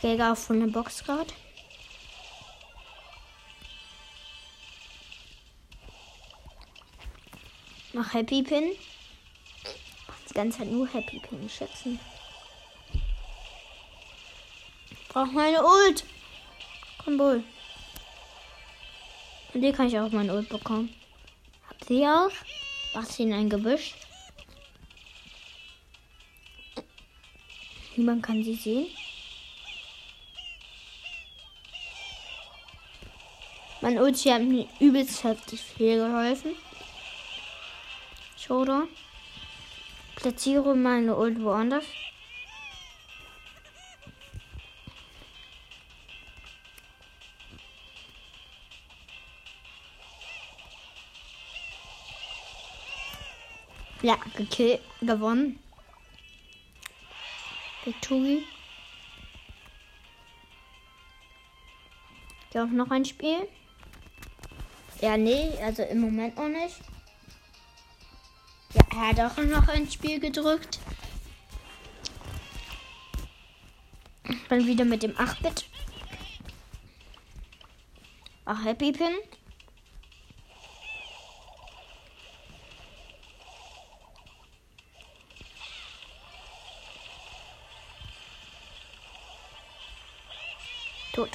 Jäger 0.00 0.36
von 0.36 0.60
der 0.60 0.66
Box 0.68 1.02
gerade. 1.02 1.32
Mach 7.94 8.12
Happy 8.12 8.42
Pin. 8.42 8.76
Die 10.34 10.38
ganze 10.38 10.58
Zeit 10.58 10.68
nur 10.68 10.92
Happy 10.92 11.20
Pin 11.20 11.48
schätzen. 11.48 12.00
Brauch 15.08 15.26
meine 15.26 15.62
Ult. 15.62 16.02
Komm 17.04 17.20
wohl. 17.20 17.44
Und 19.52 19.60
die 19.60 19.70
kann 19.70 19.86
ich 19.86 19.96
auch 19.96 20.10
meine 20.10 20.34
Ult 20.34 20.48
bekommen. 20.48 20.92
Hab 21.68 21.84
sie 21.84 22.04
auch. 22.04 22.32
Mach 22.94 23.04
sie 23.04 23.22
in 23.22 23.32
ein 23.32 23.48
Gebüsch. 23.48 23.94
Niemand 27.94 28.24
kann 28.24 28.42
sie 28.42 28.56
sehen. 28.56 28.88
Mein 33.80 33.98
Ulti 33.98 34.30
hat 34.30 34.42
mir 34.42 34.66
übelst 34.80 35.22
heftig 35.22 35.60
viel 35.60 35.98
geholfen. 35.98 36.56
Shoulder. 38.36 38.88
Platziere 40.24 40.74
meine 40.74 41.14
Ult 41.18 41.38
woanders. 41.42 41.84
Ja, 54.00 54.16
gekillt, 54.34 54.80
gewonnen. 55.02 55.58
Victory. 57.84 58.44
Ich 62.48 62.58
auch 62.58 62.64
noch 62.68 62.90
ein 62.90 63.04
Spiel. 63.04 63.46
Ja, 65.02 65.18
nee, 65.18 65.50
also 65.62 65.82
im 65.82 66.00
Moment 66.00 66.34
noch 66.38 66.48
nicht. 66.48 66.93
Er 68.94 69.08
hat 69.08 69.18
auch 69.18 69.42
noch 69.42 69.66
ein 69.66 69.90
Spiel 69.90 70.20
gedrückt. 70.20 70.78
Dann 74.48 74.66
wieder 74.66 74.84
mit 74.84 75.02
dem 75.02 75.12
8-Bit. 75.16 75.64
Ach, 78.44 78.64
Happy 78.64 78.92
Pin. 78.92 79.14
Tot. 91.14 91.30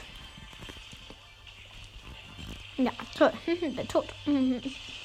Ja. 2.77 2.91
Bin 3.59 3.87
tot. 3.89 4.05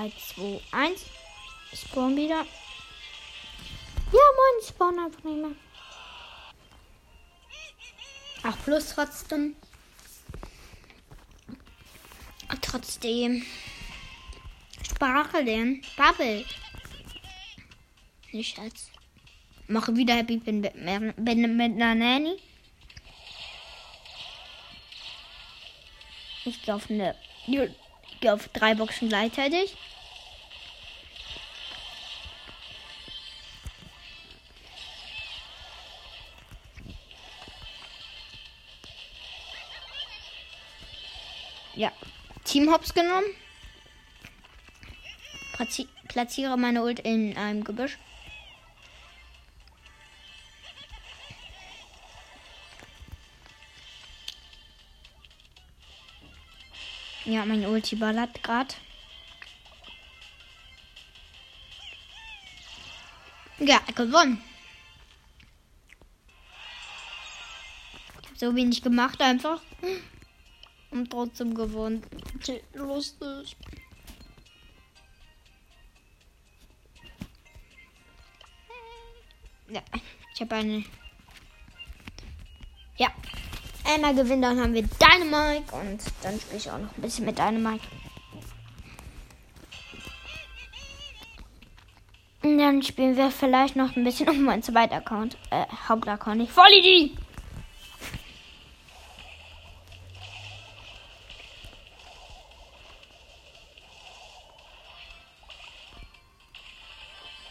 3, 0.00 0.12
2, 0.34 0.60
1. 0.72 1.04
Spawn 1.74 2.16
wieder. 2.16 2.46
Ja, 4.12 4.26
moin, 4.36 4.66
spawn 4.66 4.98
einfach 4.98 5.22
nicht 5.24 5.36
mehr. 5.36 5.50
Ach, 8.42 8.56
plus 8.64 8.94
trotzdem. 8.94 9.56
Trotzdem. 12.62 13.44
Sprache 14.88 15.44
denn? 15.44 15.82
Bubble. 15.96 16.46
Nicht 18.32 18.56
Schatz. 18.56 18.90
Mache 19.68 19.94
wieder 19.96 20.14
Happy 20.14 20.38
bin, 20.38 20.62
bin 20.62 21.56
mit 21.56 21.72
einer 21.72 21.94
Nanny. 21.94 22.38
Ich 26.46 26.62
gehe 26.62 26.74
auf 26.74 26.88
eine. 26.88 27.14
Gehe 28.20 28.34
auf 28.34 28.48
drei 28.48 28.74
Boxen 28.74 29.08
gleichzeitig. 29.08 29.74
Ja. 41.74 41.90
Team 42.44 42.70
Hops 42.70 42.92
genommen. 42.92 43.24
Platziere 46.08 46.58
meine 46.58 46.82
Ult 46.82 47.00
in 47.00 47.36
einem 47.36 47.64
Gebüsch. 47.64 47.96
Ja, 57.24 57.44
mein 57.44 57.66
Ulti 57.66 57.96
ballert 57.96 58.42
gerade. 58.42 58.74
Ja, 63.58 63.78
gewonnen. 63.94 64.42
Ich 68.22 68.28
habe 68.28 68.38
so 68.38 68.56
wenig 68.56 68.82
gemacht 68.82 69.20
einfach. 69.20 69.60
Und 70.90 71.10
trotzdem 71.10 71.54
gewonnen. 71.54 72.02
Lustig. 72.72 73.56
Ja, 79.68 79.82
ich 80.34 80.40
habe 80.40 80.54
eine. 80.54 80.84
Ja, 82.96 83.14
Einmal 83.92 84.14
gewinnen, 84.14 84.42
dann 84.42 84.60
haben 84.60 84.72
wir 84.72 84.88
Dynamite 85.20 85.74
und 85.74 86.00
dann 86.22 86.40
spiele 86.40 86.56
ich 86.56 86.70
auch 86.70 86.78
noch 86.78 86.96
ein 86.96 87.02
bisschen 87.02 87.26
mit 87.26 87.38
Dynamite. 87.38 87.86
Und 92.42 92.58
dann 92.58 92.82
spielen 92.82 93.16
wir 93.16 93.30
vielleicht 93.30 93.76
noch 93.76 93.94
ein 93.96 94.04
bisschen 94.04 94.28
um 94.30 94.42
meinen 94.42 94.62
zweiten 94.62 94.94
Account. 94.94 95.36
Äh, 95.50 95.66
Hauptaccount 95.88 96.38
nicht. 96.38 96.52
Vollidee! 96.52 97.12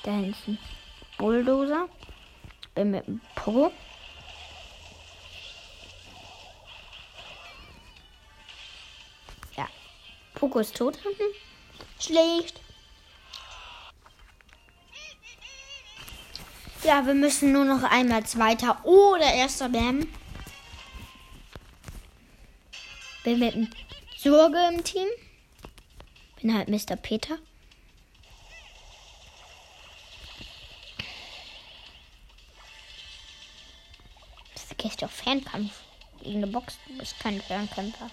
Da 0.04 0.12
hinten 0.12 0.58
Bulldozer. 1.18 1.88
Bin 2.74 2.92
mit 2.92 3.06
dem 3.06 3.22
Pogo. 3.36 3.72
Poco 10.60 10.62
ist 10.62 10.76
tot. 10.76 11.00
Schlecht. 12.00 12.60
Ja, 16.84 17.06
wir 17.06 17.14
müssen 17.14 17.52
nur 17.52 17.66
noch 17.66 17.84
einmal 17.84 18.26
Zweiter 18.26 18.84
oder 18.86 19.34
Erster 19.34 19.72
werden. 19.72 20.12
Bin 23.24 23.40
mit 23.40 23.70
Sorge 24.18 24.58
im 24.74 24.84
Team. 24.84 25.08
Bin 26.42 26.54
halt 26.54 26.68
Mr. 26.70 26.96
Peter. 26.96 27.38
Das 34.54 34.64
vergisst 34.64 35.02
doch 35.02 35.12
Fernkampf. 35.12 35.74
Gegen 36.22 36.44
eine 36.44 36.48
Box. 36.48 36.78
Du 36.88 36.98
bist 36.98 37.18
kein 37.20 37.42
Fernkämpfer. 37.42 38.10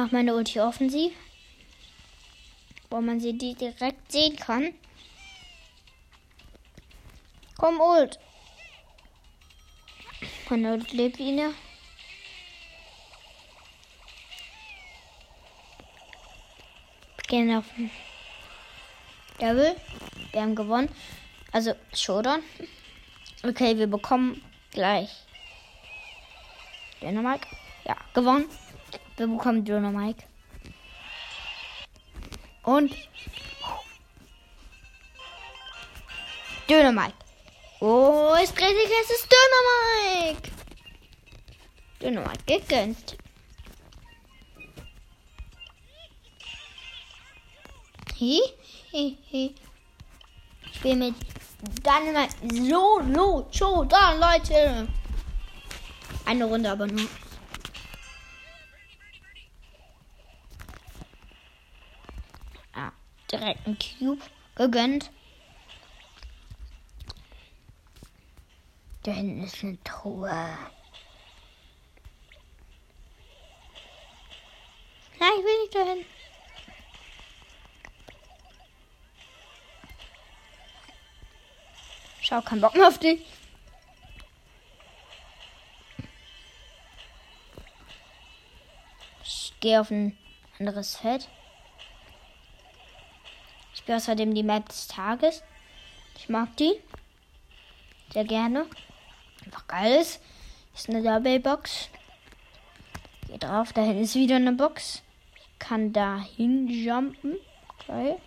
Mach 0.00 0.12
meine 0.12 0.34
Ulti 0.34 0.58
offensiv. 0.58 1.12
Wo 2.88 3.02
man 3.02 3.20
sie 3.20 3.36
direkt 3.36 4.10
sehen 4.10 4.34
kann. 4.34 4.72
Komm, 7.58 7.78
Ult. 7.78 8.18
Meine 10.48 10.72
Ult 10.72 10.90
lebt 10.94 11.20
ihn. 11.20 11.54
Gehen 17.28 17.54
auf 17.54 17.66
Devil. 19.38 19.76
Wir 20.32 20.40
haben 20.40 20.54
gewonnen. 20.54 20.88
Also 21.52 21.74
Showdown. 21.92 22.42
Okay, 23.42 23.76
wir 23.76 23.86
bekommen 23.86 24.42
gleich 24.70 25.10
Dynamite. 27.02 27.46
Ja, 27.84 27.98
gewonnen. 28.14 28.48
Wir 29.20 29.26
bekommen 29.26 29.62
Dynamite. 29.62 30.24
Und 32.62 32.90
Dynamite. 36.66 37.12
Oh, 37.80 38.34
es 38.42 38.54
dreht 38.54 38.70
sich, 38.70 38.90
es 39.02 39.10
ist 39.10 39.28
Dynamite. 39.30 40.50
Dynamite 42.00 42.44
gegönnt. 42.46 43.18
Hi, 48.18 48.40
hi, 48.90 49.18
hi. 49.30 49.54
Ich 50.64 50.76
spiele 50.76 50.96
mit 50.96 51.14
Dynamite 51.84 52.64
Solo 52.64 53.46
Showdown, 53.52 54.18
Leute. 54.18 54.88
Eine 56.24 56.44
Runde 56.46 56.70
aber 56.70 56.86
nur. 56.86 57.06
Direkt 63.30 63.66
ein 63.66 63.78
Cube 63.78 64.22
gegönnt. 64.54 65.10
Da 69.02 69.12
hinten 69.12 69.44
ist 69.44 69.62
eine 69.64 69.82
Truhe. 69.82 70.28
Nein, 75.18 75.30
ich 75.38 75.44
will 75.44 75.60
nicht 75.62 75.74
dahin. 75.74 76.06
Schau, 82.20 82.40
kein 82.42 82.60
Bock 82.60 82.74
mehr 82.74 82.88
auf 82.88 82.98
dich. 82.98 83.26
Ich 89.24 89.52
gehe 89.60 89.80
auf 89.80 89.90
ein 89.90 90.16
anderes 90.58 90.96
Feld. 90.96 91.28
Außerdem 93.90 94.34
die 94.34 94.42
Map 94.42 94.68
des 94.68 94.88
Tages. 94.88 95.42
Ich 96.16 96.28
mag 96.28 96.56
die. 96.56 96.72
Sehr 98.12 98.24
gerne. 98.24 98.66
Einfach 99.44 99.66
geil 99.66 100.00
ist. 100.00 100.20
Ist 100.74 100.88
eine 100.88 101.02
Double 101.02 101.40
Box. 101.40 101.88
Geh 103.28 103.38
drauf, 103.38 103.72
da 103.72 103.82
hinten 103.82 104.02
ist 104.02 104.14
wieder 104.14 104.36
eine 104.36 104.52
Box. 104.52 105.02
Ich 105.36 105.58
kann 105.58 105.92
da 105.92 106.18
hinjumpen. 106.36 107.36
Geil. 107.86 108.18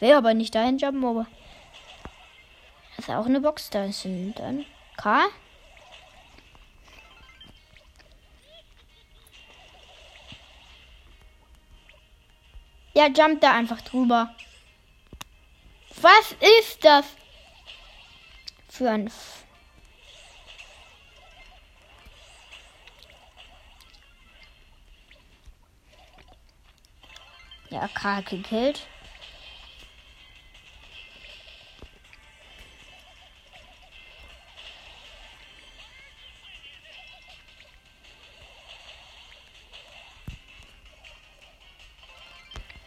Will 0.00 0.12
aber 0.12 0.34
nicht 0.34 0.54
dahin 0.54 0.78
jumpen, 0.78 1.04
aber 1.04 1.26
ist 2.98 3.10
auch 3.10 3.26
eine 3.26 3.40
Box. 3.40 3.70
Da 3.70 3.84
ist 3.84 4.04
ein 4.04 4.34
dann 4.34 4.64
K. 4.96 5.24
Ja, 12.94 13.08
jump 13.08 13.40
da 13.40 13.52
einfach 13.52 13.80
drüber. 13.80 14.34
Was 16.04 16.32
ist 16.32 16.84
das? 16.84 17.06
Für 18.68 18.90
ein. 18.90 19.06
F 19.06 19.46
ja, 27.70 27.88
K 27.88 28.20
gekillt. 28.20 28.86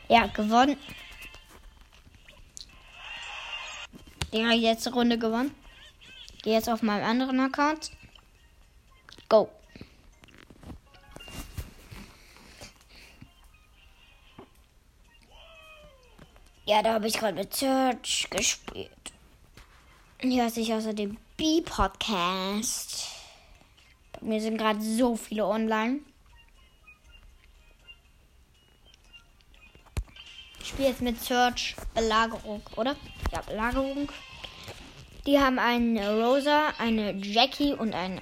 Ja, 0.07 0.27
gewonnen. 0.27 0.77
Ich 4.31 4.61
letzte 4.61 4.93
Runde 4.93 5.17
gewonnen. 5.17 5.55
Gehe 6.43 6.53
jetzt 6.53 6.69
auf 6.69 6.81
meinem 6.81 7.05
anderen 7.05 7.39
Account. 7.39 7.91
Go. 9.29 9.49
Ja, 16.65 16.81
da 16.81 16.93
habe 16.93 17.07
ich 17.07 17.17
gerade 17.17 17.37
mit 17.37 17.53
Search 17.53 18.27
gespielt. 18.29 18.91
Hier 20.19 20.43
hasse 20.43 20.59
ich 20.59 20.73
außerdem 20.73 21.17
B-Podcast. 21.37 23.07
Mir 24.19 24.41
sind 24.41 24.57
gerade 24.57 24.81
so 24.81 25.15
viele 25.15 25.45
online. 25.45 26.01
Spiele 30.77 30.89
jetzt 30.89 31.01
mit 31.01 31.19
Search 31.19 31.75
Belagerung, 31.95 32.61
oder? 32.75 32.95
Ja, 33.31 33.41
Belagerung. 33.41 34.11
Die 35.25 35.39
haben 35.39 35.57
eine 35.57 36.21
Rosa, 36.23 36.71
eine 36.77 37.13
Jackie 37.13 37.73
und 37.73 37.95
eine 37.95 38.21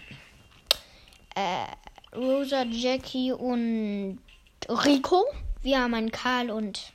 äh, 1.36 2.16
Rosa, 2.16 2.64
Jackie 2.64 3.34
und 3.34 4.20
Rico. 4.70 5.26
Wir 5.64 5.82
haben 5.82 5.96
einen 5.96 6.14
Karl 6.14 6.50
und 6.50 6.94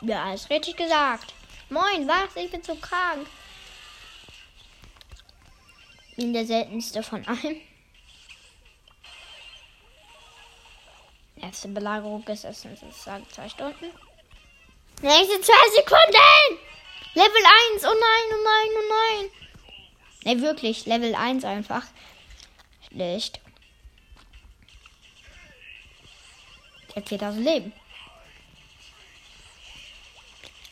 ja, 0.00 0.24
alles 0.24 0.50
richtig 0.50 0.76
gesagt. 0.76 1.32
Moin, 1.68 2.08
was? 2.08 2.34
Ich 2.34 2.50
bin 2.50 2.64
so 2.64 2.74
krank. 2.74 3.28
Bin 6.16 6.32
der 6.32 6.46
seltenste 6.46 7.04
von 7.04 7.24
allen. 7.28 7.60
Erste 11.42 11.68
Belagerung 11.68 12.22
ist 12.28 12.44
erst 12.44 12.64
in 12.64 12.76
sozusagen 12.76 13.26
zwei 13.30 13.48
Stunden. 13.48 13.90
Nächste 15.02 15.40
zwei 15.40 15.70
Sekunden! 15.74 16.58
Level 17.14 17.42
1, 17.72 17.84
oh 17.84 17.88
nein, 17.88 18.26
oh 18.32 18.44
nein, 18.44 18.68
oh 18.76 18.88
nein. 18.88 19.30
Ne, 20.36 20.42
wirklich, 20.42 20.86
Level 20.86 21.14
1 21.14 21.44
einfach. 21.44 21.84
Schlecht. 22.88 23.40
Der 26.88 26.96
hat 26.96 27.08
4000 27.08 27.44
Leben. 27.44 27.72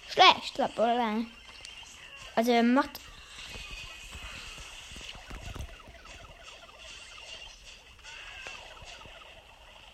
Schlecht, 0.08 0.58
oder? 0.58 1.24
Also 2.34 2.52
er 2.52 2.62
macht. 2.62 3.00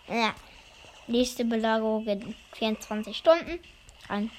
Ja. 0.07 0.35
Nächste 1.07 1.45
Belagerung 1.45 2.07
in 2.07 2.35
24 2.53 3.15
Stunden. 3.15 3.59
An. 4.07 4.31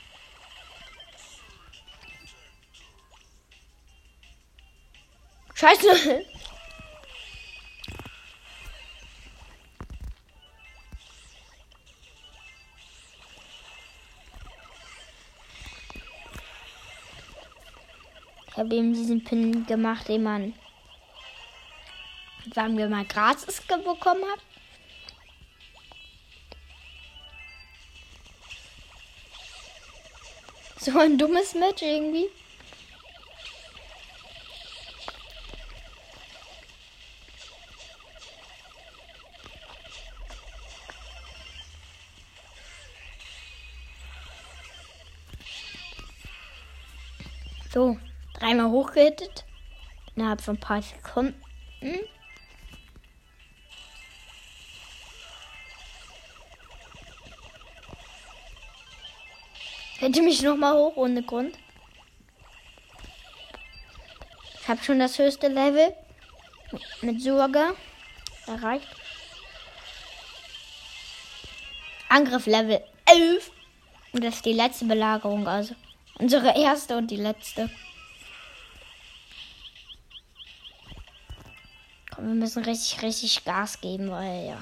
Scheiße. 5.54 6.26
Ich 18.48 18.58
habe 18.58 18.74
eben 18.74 18.94
diesen 18.94 19.22
Pin 19.22 19.66
gemacht, 19.66 20.08
den 20.08 20.22
man, 20.22 20.54
sagen 22.54 22.76
wir 22.78 22.88
mal, 22.88 23.04
gratis 23.04 23.62
bekommen 23.62 24.24
hat. 24.32 24.40
So 30.86 30.96
ein 31.00 31.18
dummes 31.18 31.52
Match 31.56 31.82
irgendwie. 31.82 32.28
So, 47.74 47.98
dreimal 48.34 48.70
hochgehittet. 48.70 49.44
Innerhalb 50.14 50.40
von 50.40 50.54
ein 50.54 50.60
paar 50.60 50.82
Sekunden. 50.82 51.34
Hätte 60.06 60.22
mich 60.22 60.40
noch 60.40 60.56
mal 60.56 60.72
hoch 60.72 60.94
ohne 60.94 61.20
Grund. 61.20 61.58
Ich 64.60 64.68
habe 64.68 64.80
schon 64.84 65.00
das 65.00 65.18
höchste 65.18 65.48
Level 65.48 65.92
mit 67.02 67.20
Sorge 67.20 67.74
erreicht. 68.46 68.86
Angriff 72.08 72.46
Level 72.46 72.80
11. 73.06 73.50
Und 74.12 74.22
das 74.22 74.36
ist 74.36 74.44
die 74.44 74.52
letzte 74.52 74.84
Belagerung, 74.84 75.48
also 75.48 75.74
unsere 76.20 76.56
erste 76.56 76.96
und 76.96 77.10
die 77.10 77.16
letzte. 77.16 77.68
Komm, 82.14 82.28
wir 82.28 82.34
müssen 82.34 82.62
richtig, 82.62 83.02
richtig 83.02 83.44
Gas 83.44 83.80
geben, 83.80 84.12
weil 84.12 84.50
ja. 84.50 84.60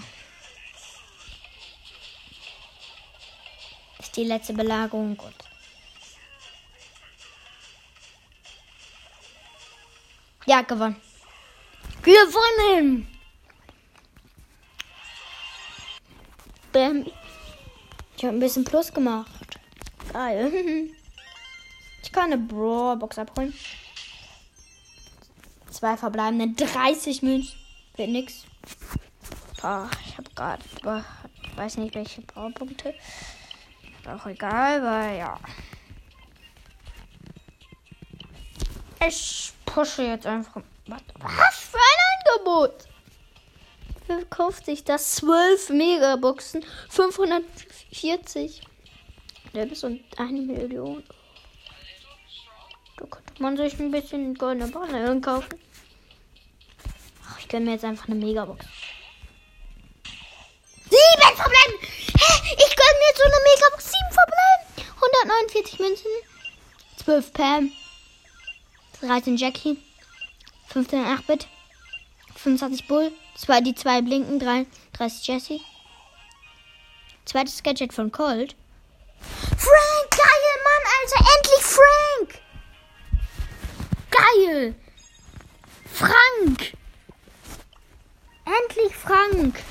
Ist 4.05 4.17
die 4.17 4.25
letzte 4.25 4.53
Belagerung. 4.53 5.17
Gut. 5.17 5.35
Ja, 10.47 10.63
gewonnen. 10.63 10.97
Gewonnen! 12.03 13.09
Bam. 16.73 17.07
Ich 18.17 18.25
habe 18.25 18.37
ein 18.37 18.41
bisschen 18.41 18.65
Plus 18.65 18.93
gemacht. 18.93 19.31
Geil. 20.13 20.91
Ich 22.03 22.13
kann 22.13 22.33
eine 22.33 22.39
Brawl-Box 22.39 23.19
abholen. 23.19 23.55
Zwei 25.71 25.97
verbleibende 25.97 26.65
30 26.65 27.23
Münzen. 27.23 27.59
Wird 27.97 28.11
nix. 28.11 28.45
Boah, 29.61 29.91
ich 30.07 30.19
habe 30.19 30.31
gerade. 30.35 30.63
Ich 31.43 31.57
weiß 31.57 31.79
nicht, 31.79 31.95
welche 31.95 32.21
Powerpunkte. 32.21 32.95
Auch 34.07 34.27
egal, 34.27 34.83
weil 34.83 35.19
ja. 35.19 35.39
Ich 39.07 39.53
pushe 39.65 40.03
jetzt 40.03 40.27
einfach. 40.27 40.63
Was, 40.87 41.57
für 41.59 41.79
ein 41.79 42.37
Angebot? 42.37 42.89
Wer 44.07 44.25
kauft 44.27 44.67
sich 44.67 44.85
das? 44.85 45.13
12 45.17 45.71
Megaboxen. 45.71 46.65
540. 46.91 48.63
Der 49.55 49.67
bis 49.67 49.85
und 49.85 50.03
eine 50.19 50.41
Million. 50.41 51.03
Da 52.97 53.07
könnte 53.07 53.43
man 53.43 53.57
sich 53.57 53.79
ein 53.79 53.91
bisschen 53.91 54.35
goldene 54.35 54.69
Bananen 54.69 55.21
kaufen. 55.21 55.59
Ach, 57.27 57.39
ich 57.39 57.49
gönne 57.49 57.67
mir 57.67 57.73
jetzt 57.73 57.85
einfach 57.85 58.09
eine 58.09 58.17
Megabox. 58.17 58.67
Sieben! 60.91 61.25
Hä? 62.17 62.33
Ich 62.53 62.77
gönne 62.77 62.99
mir 62.99 63.09
jetzt 63.09 63.19
so 63.19 63.25
eine 63.25 63.41
Megabox. 63.43 63.74
Sieben 65.25 65.31
verbleiben! 65.31 65.31
149 65.31 65.79
Münzen. 65.79 66.11
12 67.05 67.33
Pam. 67.33 67.73
13 69.01 69.37
Jackie. 69.37 69.79
15 70.69 71.05
8-Bit. 71.05 71.49
25 72.37 72.87
Bull. 72.89 73.13
Zwei, 73.37 73.61
die 73.61 73.75
zwei 73.75 74.03
blinken. 74.03 74.39
30 74.93 75.27
Jesse. 75.27 75.61
Zweites 77.25 77.63
Gadget 77.63 77.93
von 77.93 78.13
Colt. 78.13 78.55
Frank, 79.21 80.11
geil, 80.11 80.55
Mann, 80.65 80.85
Alter. 81.01 81.21
Endlich 81.37 81.65
Frank. 81.65 82.41
Geil. 84.11 84.75
Frank. 85.93 86.73
Endlich 88.45 88.95
Frank. 88.95 89.63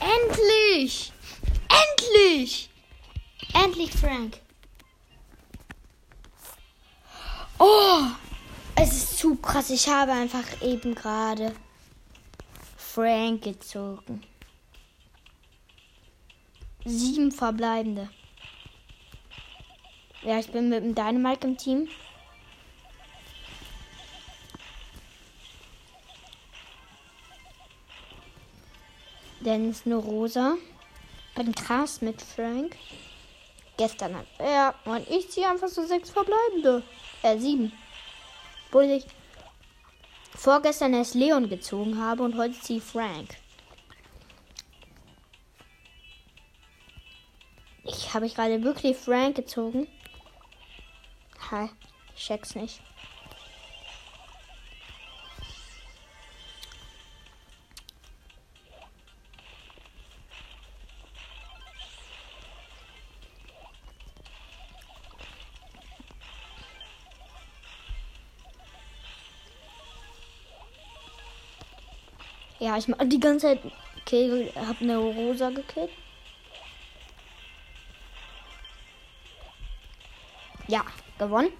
Endlich. 0.00 1.12
Endlich. 1.68 2.67
Endlich 3.54 3.92
Frank. 3.92 4.40
Oh, 7.58 8.02
es 8.76 8.92
ist 8.92 9.18
zu 9.18 9.34
krass. 9.36 9.70
Ich 9.70 9.88
habe 9.88 10.12
einfach 10.12 10.62
eben 10.62 10.94
gerade 10.94 11.54
Frank 12.76 13.42
gezogen. 13.42 14.22
Sieben 16.84 17.32
verbleibende. 17.32 18.08
Ja, 20.22 20.38
ich 20.38 20.50
bin 20.50 20.68
mit 20.68 20.82
dem 20.82 20.94
Dynamite 20.94 21.46
im 21.46 21.56
Team. 21.56 21.88
Denn 29.40 29.70
ist 29.70 29.86
nur 29.86 30.02
rosa. 30.02 30.56
Bin 31.34 31.54
krass 31.54 32.00
mit 32.00 32.20
Frank. 32.20 32.76
Gestern 33.78 34.16
hat 34.16 34.26
er 34.38 34.74
und 34.84 35.08
ich 35.08 35.30
ziehe 35.30 35.48
einfach 35.48 35.68
so 35.68 35.86
sechs 35.86 36.10
verbleibende. 36.10 36.82
Äh, 37.22 37.38
sieben. 37.38 37.72
Obwohl 38.66 38.84
ich 38.84 39.06
vorgestern 40.34 40.94
erst 40.94 41.14
Leon 41.14 41.48
gezogen 41.48 41.98
habe 41.98 42.24
und 42.24 42.36
heute 42.36 42.60
ziehe 42.60 42.80
Frank. 42.80 43.36
Ich 47.84 48.12
habe 48.12 48.26
ich 48.26 48.34
gerade 48.34 48.62
wirklich 48.64 48.96
Frank 48.96 49.36
gezogen. 49.36 49.86
Hi, 51.50 51.70
ich 52.16 52.26
check's 52.26 52.56
nicht. 52.56 52.80
Ja, 72.58 72.76
ich 72.76 72.88
mache 72.88 73.06
die 73.06 73.20
ganze 73.20 73.46
Zeit. 73.46 73.60
Okay, 74.00 74.52
habe 74.56 74.80
eine 74.80 74.96
rosa 74.96 75.50
gekillt. 75.50 75.90
Ja, 80.66 80.84
gewonnen. 81.18 81.52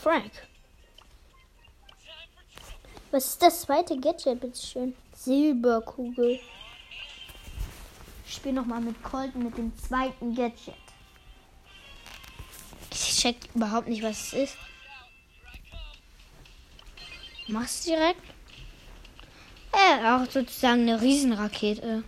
Frank. 0.00 0.30
Was 3.10 3.26
ist 3.28 3.42
das 3.42 3.62
zweite 3.62 3.98
Gadget, 3.98 4.40
bitteschön? 4.40 4.94
Silberkugel. 5.14 6.38
Ich 8.26 8.34
spiele 8.34 8.56
nochmal 8.56 8.80
mit 8.80 9.02
Colton 9.02 9.44
mit 9.44 9.56
dem 9.56 9.76
zweiten 9.78 10.34
Gadget. 10.34 10.74
Ich 12.90 13.16
check 13.16 13.36
überhaupt 13.54 13.88
nicht, 13.88 14.02
was 14.02 14.32
es 14.32 14.32
ist. 14.32 14.58
Machst 17.58 17.86
du 17.86 17.92
direkt? 17.92 18.20
Ja, 19.74 20.16
auch 20.16 20.30
sozusagen 20.30 20.82
eine 20.82 21.00
Riesenrakete. 21.00 22.04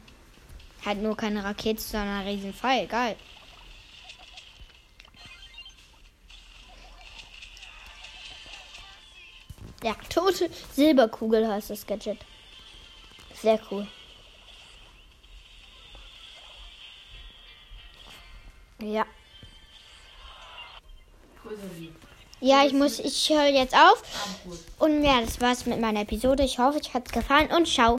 Halt 0.84 1.00
nur 1.00 1.16
keine 1.16 1.42
Rakete, 1.42 1.80
sondern 1.80 2.18
ein 2.18 2.26
Riesenpfeil. 2.26 2.86
Geil. 2.86 3.16
Ja, 9.82 9.94
tote 10.10 10.50
Silberkugel 10.74 11.48
heißt 11.48 11.70
das 11.70 11.86
Gadget. 11.86 12.18
Sehr 13.32 13.58
cool. 13.70 13.88
Ja. 18.80 19.06
Ja, 22.40 22.64
ich 22.64 22.72
muss, 22.72 23.00
ich 23.00 23.30
höre 23.30 23.48
jetzt 23.48 23.74
auf. 23.74 24.02
Und 24.78 25.02
ja, 25.02 25.20
das 25.20 25.40
war's 25.40 25.66
mit 25.66 25.80
meiner 25.80 26.02
Episode. 26.02 26.44
Ich 26.44 26.58
hoffe, 26.58 26.78
euch 26.78 26.94
hat's 26.94 27.10
gefallen 27.10 27.48
und 27.56 27.66
ciao. 27.66 27.96